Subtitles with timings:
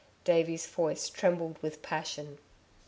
[0.23, 2.39] Davey's voice trembled with passion.